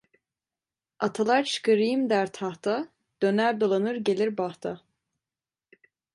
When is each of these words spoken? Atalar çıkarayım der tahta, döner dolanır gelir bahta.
Atalar 0.99 1.43
çıkarayım 1.43 2.09
der 2.09 2.31
tahta, 2.31 2.87
döner 3.21 3.61
dolanır 3.61 3.95
gelir 3.95 4.37
bahta. 4.37 4.81